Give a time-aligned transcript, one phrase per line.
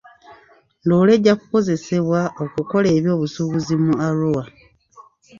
[0.87, 4.43] Lole ejja kukozesebwa okukola eby'obusuubuzi mu Arua